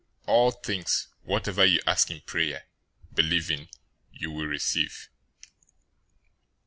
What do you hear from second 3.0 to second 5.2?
believing, you will receive."